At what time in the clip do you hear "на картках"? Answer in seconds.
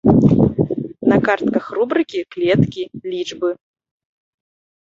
1.11-1.65